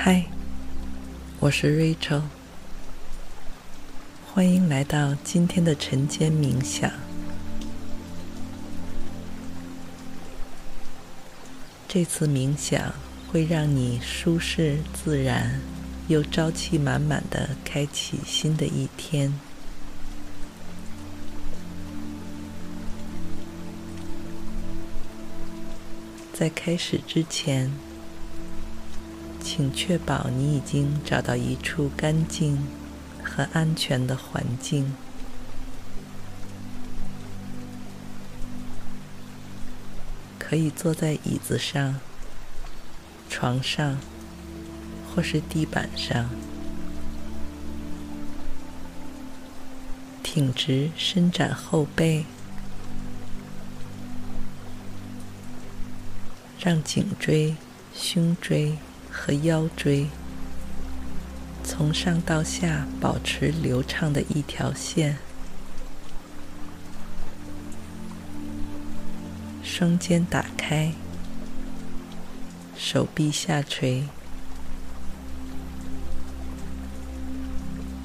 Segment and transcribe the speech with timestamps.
[0.00, 0.26] 嗨，
[1.40, 2.22] 我是 Rachel，
[4.24, 6.88] 欢迎来到今天的晨间冥想。
[11.88, 12.94] 这次冥想
[13.32, 15.60] 会让你舒适自然
[16.06, 19.34] 又朝气满满的开启新的一天。
[26.32, 27.72] 在开始之前，
[29.58, 32.64] 请确保你已经找到一处干净
[33.24, 34.94] 和安全的环境，
[40.38, 41.96] 可以坐在椅子上、
[43.28, 43.98] 床上
[45.12, 46.30] 或是地板上，
[50.22, 52.24] 挺直伸展后背，
[56.60, 57.56] 让颈椎、
[57.92, 58.78] 胸椎。
[59.18, 60.06] 和腰椎
[61.64, 65.18] 从上到下保持流畅的一条线，
[69.62, 70.92] 双肩打开，
[72.76, 74.04] 手臂下垂。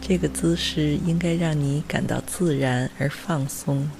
[0.00, 3.90] 这个姿势应该让你感到自然而放松，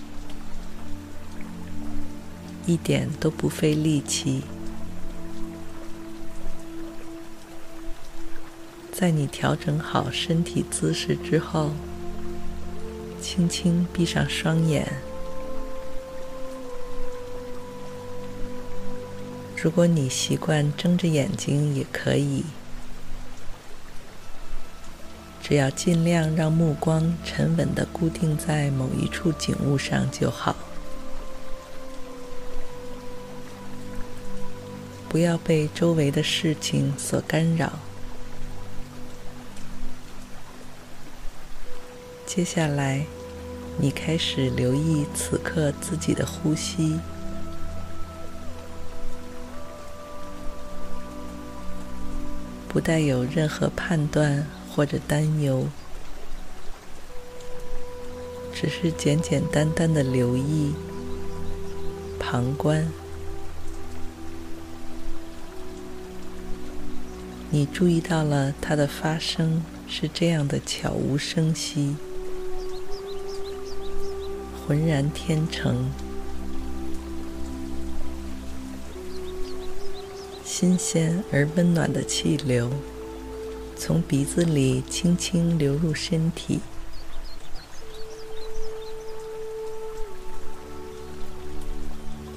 [2.67, 4.45] 一点都不费力气。
[9.01, 11.71] 在你调整好身体姿势之后，
[13.19, 14.87] 轻轻闭上双眼。
[19.57, 22.45] 如果你习惯睁着眼睛也可以，
[25.43, 30.55] 只要尽量让目光沉稳地固定在某一处景物上就好，
[35.09, 37.73] 不要被周围的事情所干扰。
[42.33, 43.05] 接下来，
[43.77, 47.01] 你开始留意此刻自己的呼吸，
[52.69, 55.67] 不带有任何判断或者担忧，
[58.55, 60.73] 只是简简单单的留意、
[62.21, 62.87] 旁观。
[67.51, 71.97] 你注意到了它的发生是这样的悄无声息。
[74.71, 75.91] 浑然天成，
[80.45, 82.71] 新鲜而温暖的气流
[83.77, 86.61] 从鼻子里轻轻流入身体，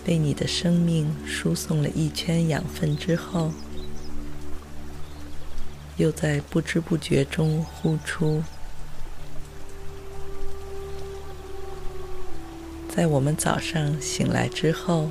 [0.04, 3.52] 被你的生命输送了一圈养分之后，
[5.98, 8.42] 又在不知不觉中呼出。
[12.96, 15.10] 在我们早上醒来之后，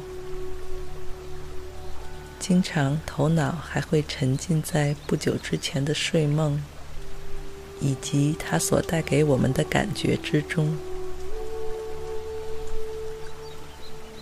[2.39, 6.63] 经常头脑还会沉浸在不久之前的睡梦，
[7.81, 10.79] 以及它所带给我们的感觉之中。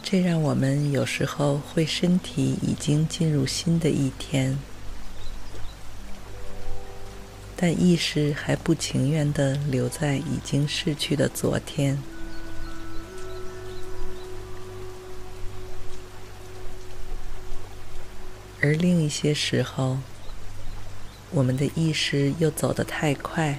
[0.02, 4.58] 这让我们有时候会身体已经进入新的一天，
[7.54, 12.02] 但意识还不情愿地留在已经逝去的昨天。
[18.62, 19.98] 而另一些时候，
[21.30, 23.58] 我们的意识又走得太快，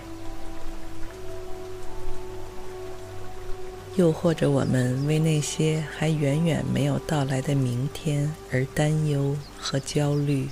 [3.95, 10.49] 又或者我们为那些还远远没有到来的明天而担忧和焦虑。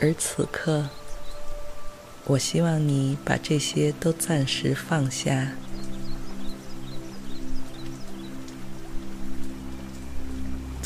[0.00, 0.90] 而此刻，
[2.26, 5.52] 我希望你把这些都暂时放下。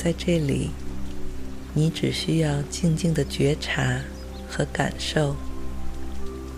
[0.02, 0.70] 在这里，
[1.75, 4.00] 你只需要静静的觉察
[4.50, 5.37] 和感受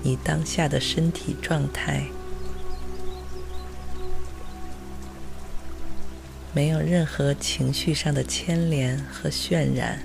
[0.03, 2.07] 你当下的身体状态，
[6.55, 9.99] 没有任何情绪上的牵连和渲染，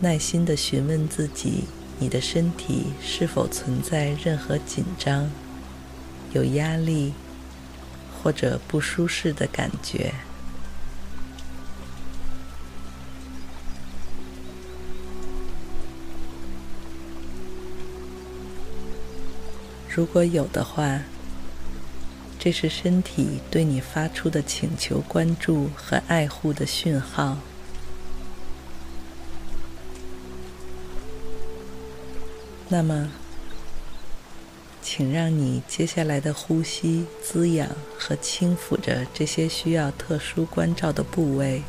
[0.00, 1.64] 耐心的询问自己：
[1.98, 5.30] 你的身体是否存在任何紧张、
[6.34, 7.14] 有压力
[8.26, 10.12] 或者不舒适的感觉？
[19.88, 21.02] 如果有的话，
[22.36, 27.38] 这是身体对你发出的请求关注和爱护的讯号。
[32.68, 33.08] 那么，
[34.88, 37.68] 请让你接下来的呼吸滋养
[37.98, 41.64] 和轻抚着这些需要特殊关照的部位，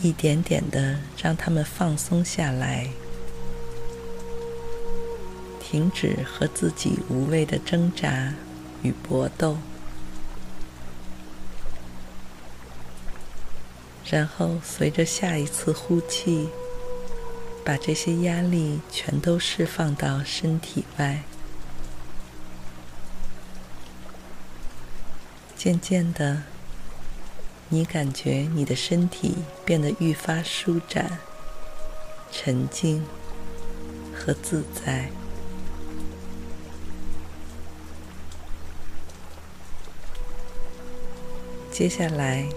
[0.00, 2.88] 一点点的让他们放松下来。
[5.60, 8.32] 停止和自己无谓的挣扎
[8.82, 9.58] 与搏斗，
[14.08, 16.48] 然后随着下一次呼气，
[17.66, 21.24] 把这些压力全都释放到身体外。
[25.56, 26.44] 渐渐的，
[27.68, 31.18] 你感觉你的身体变得愈发舒展、
[32.30, 33.04] 沉静
[34.14, 35.08] 和自在。
[41.72, 42.48] 接下来，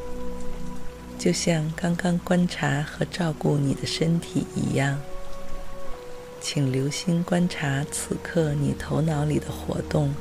[1.20, 4.98] 就像刚刚观察和照顾你的身体一样，
[6.40, 10.14] 请留心观察此刻你头脑里的活动，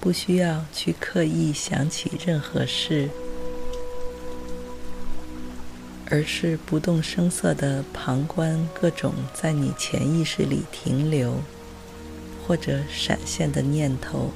[0.00, 3.10] 不需要去刻意想起任何事，
[6.10, 11.34] 而是不动声色的旁观各种在你潜意识里停留
[12.46, 14.30] 或者闪现的念头。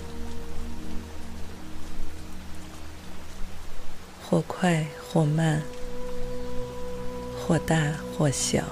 [4.30, 5.62] 或快或慢，
[7.40, 8.62] 或大或小，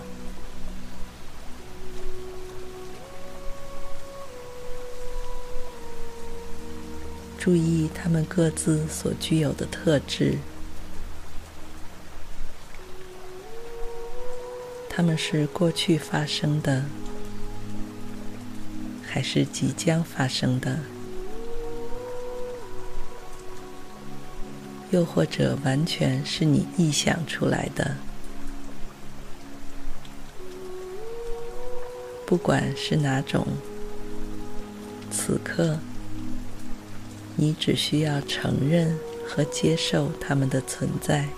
[7.38, 10.36] 注意他们各自所具有的特质。
[14.90, 16.84] 他们是过去发生的，
[19.06, 20.80] 还是即将发生的？
[24.96, 27.96] 又或者完全是你臆想出来的。
[32.24, 33.46] 不管是哪种，
[35.10, 35.78] 此刻
[37.36, 38.98] 你只需要承认
[39.28, 41.28] 和接受它们的存在，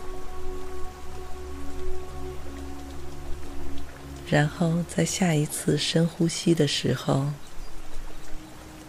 [4.31, 7.27] 然后在下一次深呼吸的时候，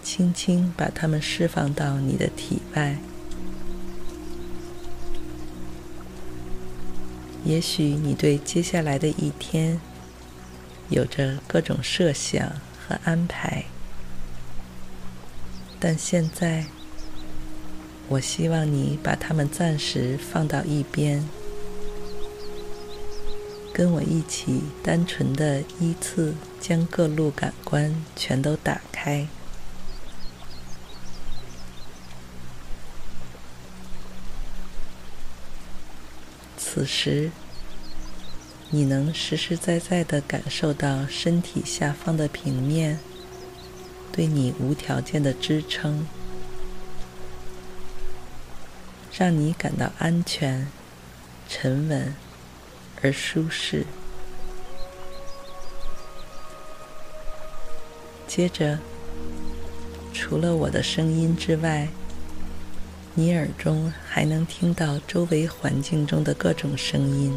[0.03, 2.99] 轻轻把它们释放到你的体外。
[7.49, 9.81] 也许你对接下来的一天
[10.89, 12.47] 有着各种设想
[12.77, 13.65] 和安排，
[15.79, 16.67] 但现在，
[18.07, 21.27] 我希望你把它们暂时放到一边，
[23.73, 29.27] 跟我一起单纯的依次将各路感官全都打开。
[36.55, 37.31] 此时，
[38.71, 42.99] 你能实实在在地感受到身体下方的平面
[44.11, 46.05] 对你无条件的支撑，
[49.17, 50.67] 让你感到安全、
[51.47, 52.13] 沉稳
[53.01, 53.85] 而舒适。
[58.27, 58.77] 接着，
[60.13, 61.87] 除了我的声音之外，
[63.15, 67.35] 你耳中还能听到周围环境中的各种声音，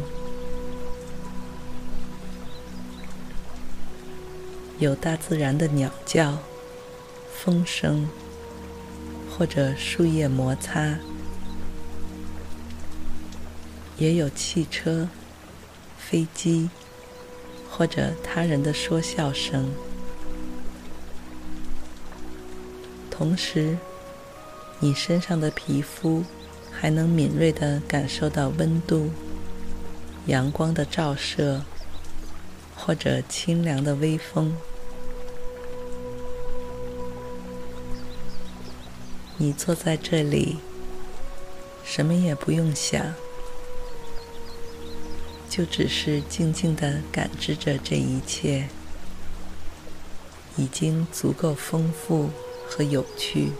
[4.83, 6.39] 有大自然的鸟叫、
[7.33, 8.09] 风声，
[9.29, 10.99] 或者树叶摩擦，
[13.97, 15.07] 也有汽车、
[15.97, 16.69] 飞机，
[17.69, 19.71] 或者他人的说笑声，
[23.09, 23.77] 同时，
[24.81, 26.25] 你身上的皮肤
[26.69, 29.09] 还能敏锐地感受到温度、
[30.25, 31.61] 阳光的照射，
[32.75, 34.53] 或者清凉的微风。
[39.37, 40.57] 你坐在这里，
[41.83, 43.13] 什么也不用想，
[45.49, 48.69] 就只是静静地感知着这一切，
[50.55, 52.29] 已经足够丰富
[52.67, 53.51] 和有趣。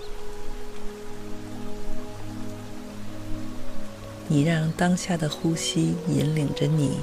[4.28, 7.00] 你让当下的呼吸引领着你，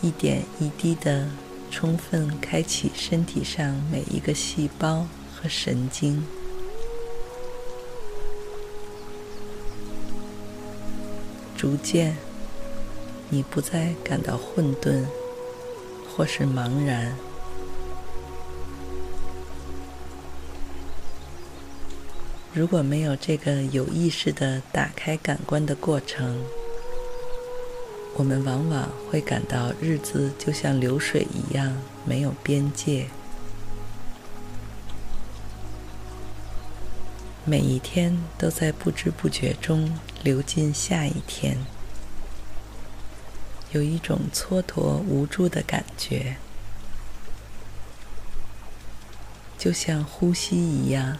[0.00, 1.28] 一点一滴的
[1.70, 6.26] 充分开启身体上每一个细胞和神经。
[11.58, 12.16] 逐渐，
[13.30, 15.04] 你不再感到混沌，
[16.08, 17.16] 或是茫然。
[22.54, 26.44] 如果没有这个有意识的打开感官的过程，
[28.14, 33.08] 我们往往会感到日子就像流水一样，没有边界。
[37.44, 41.56] 每一天都在不知不觉中流进下一天，
[43.70, 46.36] 有一种蹉跎无助的感觉，
[49.56, 51.18] 就像呼吸一样，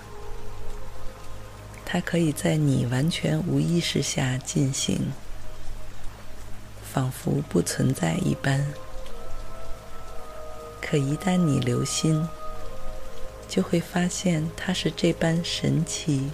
[1.84, 5.12] 它可以在你完全无意识下进行，
[6.92, 8.66] 仿佛不存在一般。
[10.80, 12.26] 可一旦你留心，
[13.48, 16.30] 就会发现它是这般神奇、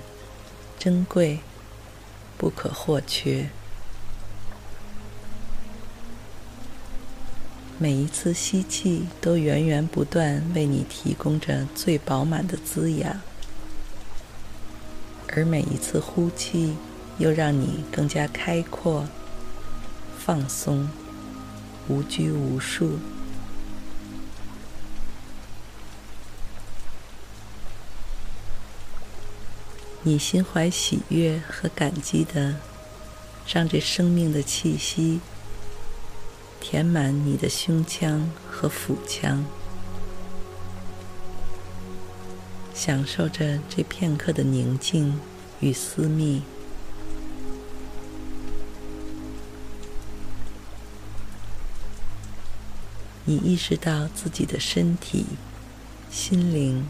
[0.78, 1.40] 珍贵、
[2.37, 3.49] 不可或缺。
[7.76, 13.21] 每一次吸气都源源不断为你提供着最饱满的滋养，
[15.35, 16.76] 而每一次呼气
[17.19, 19.09] 又让你更加开阔、
[20.17, 20.88] 放松、
[21.88, 22.99] 无拘无束。
[30.07, 32.57] 你心怀喜悦和感激的，
[33.49, 35.21] 让这生命的气息
[36.61, 39.43] 填满你的胸腔和腹腔，
[42.75, 45.19] 享受着这片刻的宁静
[45.61, 46.43] 与私密。
[53.25, 55.25] 你意识到自己的身体、
[56.11, 56.87] 心灵。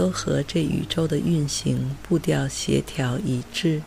[0.00, 3.82] 都和这宇宙的运行步调协调一致，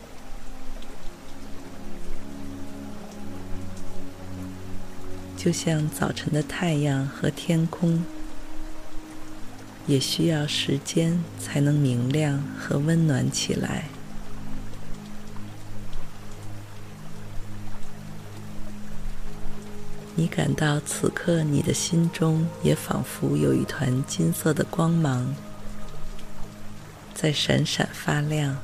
[5.36, 8.04] 就像早晨的太阳和天空，
[9.88, 13.86] 也需要时间才能明亮和温暖起来。
[20.14, 25.34] 你感到此刻你的心中也仿佛有一团金色的光芒。
[27.24, 28.58] 在闪闪发亮，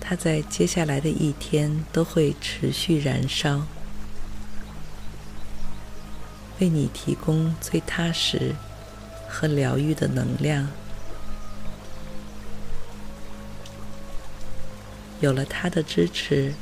[0.00, 3.66] 它在接下来的一天都会持续燃烧，
[6.60, 8.54] 为你提供最踏实
[9.28, 10.66] 和疗愈的能量。
[15.20, 16.54] 有了它的支持，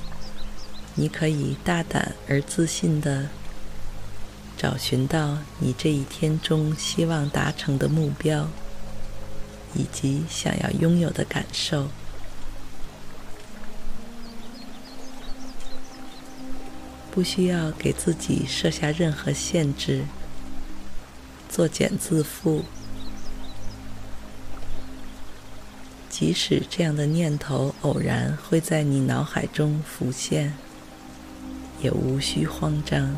[0.96, 3.28] 你可以大胆而自信的。
[4.56, 8.48] 找寻到你这一天中希望达成的目标，
[9.74, 11.88] 以及想要拥有的感受。
[17.10, 20.04] 不需要给自己设下任何限制，
[21.48, 22.62] 作茧自缚。
[26.08, 30.54] 即使这样的念头偶然会在你脑海中浮现，
[31.80, 33.16] 也无需慌张。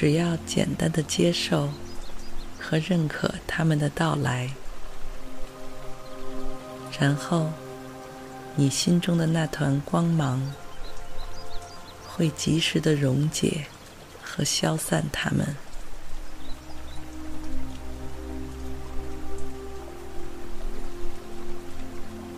[0.00, 1.70] 只要简单的接受
[2.56, 4.48] 和认可他们的到来，
[7.00, 7.50] 然后
[8.54, 10.54] 你心中的那团光芒
[12.06, 13.66] 会及时的溶解
[14.22, 15.56] 和消散它们，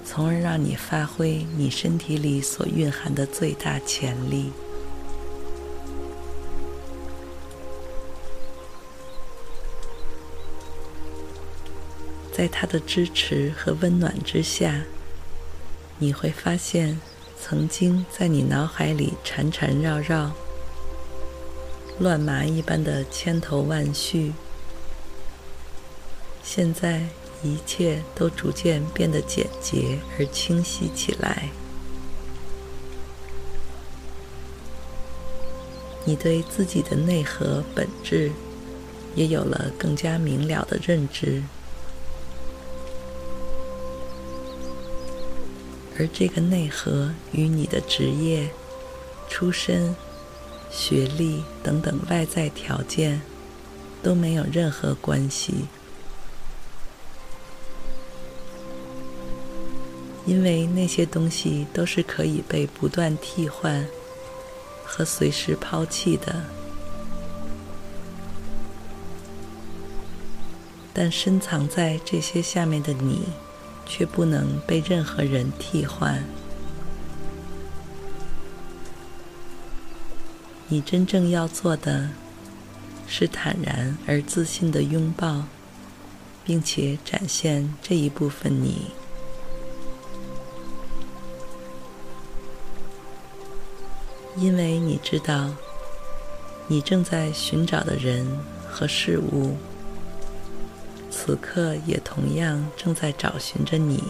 [0.03, 4.51] 从而让你发挥你身体里所蕴含的最大潜力。
[12.41, 14.81] 在他的支持和温暖之下，
[15.99, 16.99] 你会发现，
[17.39, 20.33] 曾经在你脑海里缠缠绕绕、
[21.99, 24.33] 乱麻一般的千头万绪，
[26.43, 27.03] 现在
[27.43, 31.51] 一切都逐渐变得简洁而清晰起来。
[36.07, 38.33] 你对自己的内核本质
[39.15, 41.43] 也有了更加明了的认知。
[46.01, 48.49] 而这个内核与你的职业、
[49.29, 49.95] 出身、
[50.71, 53.21] 学历等等外在条件
[54.03, 55.67] 都没有任何关系，
[60.25, 63.87] 因为那些东西都是可以被不断替换
[64.87, 66.43] 和随时抛弃的。
[70.95, 73.29] 但深藏在这些下面的你，
[73.91, 76.23] 却不能被任何人替换。
[80.69, 82.11] 你真正要做的，
[83.09, 85.43] 是坦然而自信的拥抱，
[86.45, 88.93] 并且展现这一部分你，
[94.37, 95.51] 因为你知道，
[96.69, 98.25] 你正在寻找的人
[98.71, 99.57] 和事物，
[101.31, 104.03] 此刻也同样正在找寻着你。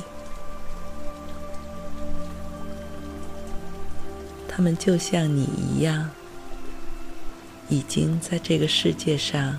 [4.48, 6.08] 他们就像你一样。
[7.68, 9.58] 已经在这个世界上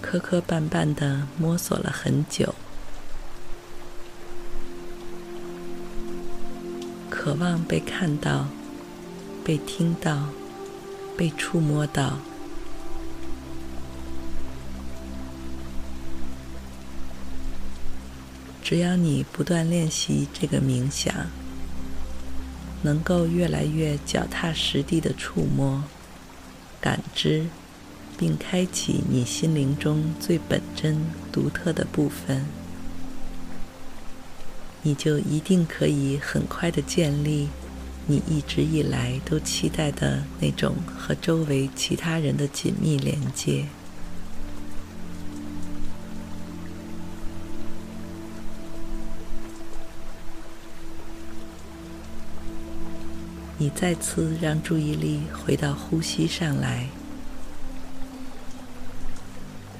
[0.00, 2.54] 磕磕绊绊的摸索了很久，
[7.10, 8.46] 渴望被看到、
[9.44, 10.28] 被听到、
[11.18, 12.16] 被触摸到。
[18.64, 21.14] 只要你不断练习这个冥想，
[22.82, 25.84] 能够越来越脚踏实地的触摸。
[26.80, 27.44] 感知，
[28.16, 30.98] 并开启你心灵中最本真、
[31.30, 32.46] 独特的部分，
[34.82, 37.48] 你就一定可以很快地建立
[38.06, 43.66] 你一直以来都期待的那种和周围其他人的紧密连接。
[53.56, 56.88] 你再次让注意力回到呼吸上来。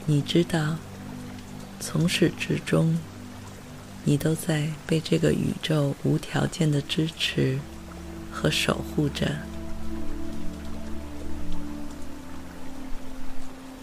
[0.06, 0.76] 你知道，
[1.80, 2.98] 从始至终，
[4.04, 7.58] 你都在被这个宇宙无条件的支持
[8.30, 9.38] 和守护着，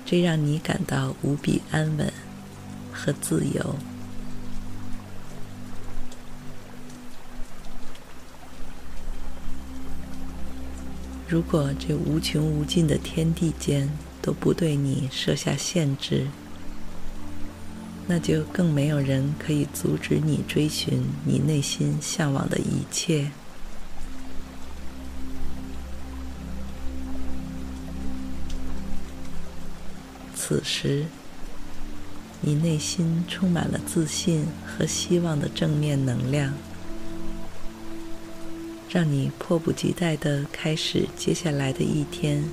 [0.06, 2.13] 这让你感到无比安稳
[2.93, 3.75] 和自由。
[11.31, 13.89] 如果这无穷无尽的天地间
[14.21, 16.27] 都不对你设下限制，
[18.05, 23.31] 那就更没有人可以阻止你追寻你内心向往的一切。
[30.35, 31.05] 此时，
[32.41, 36.53] 你内心充满了自信和希望的正面能量。
[38.91, 42.43] 让你迫不及待的开始接下来的一天。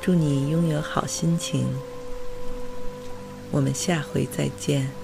[0.00, 1.66] 祝你拥有好心情。
[3.50, 5.03] 我们下回再见。